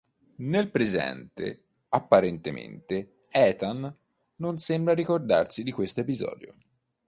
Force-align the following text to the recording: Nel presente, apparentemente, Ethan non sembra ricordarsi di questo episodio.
Nel 0.37 0.71
presente, 0.71 1.61
apparentemente, 1.89 3.17
Ethan 3.29 3.95
non 4.37 4.57
sembra 4.57 4.95
ricordarsi 4.95 5.61
di 5.61 5.69
questo 5.71 5.99
episodio. 6.01 6.55